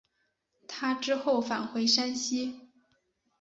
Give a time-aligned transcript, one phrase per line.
[0.67, 2.71] 他之后返回山西。